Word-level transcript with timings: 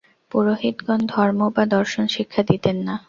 পুরোহিতগণ 0.31 0.99
ধর্ম 1.13 1.39
বা 1.55 1.63
দর্শন 1.75 2.05
শিক্ষা 2.15 2.41
দিতেন 2.49 2.77
না। 2.87 2.95